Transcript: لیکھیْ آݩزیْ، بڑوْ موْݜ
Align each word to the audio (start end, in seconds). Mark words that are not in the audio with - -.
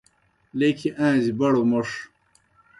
لیکھیْ 0.57 0.89
آݩزیْ، 1.05 1.31
بڑوْ 1.39 1.63
موْݜ 1.69 1.89